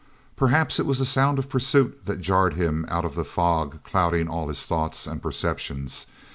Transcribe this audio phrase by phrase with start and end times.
[0.35, 4.27] Perhaps it was the sound of pursuit that jarred him out of the fog clouding
[4.27, 6.07] all his thoughts and perceptions.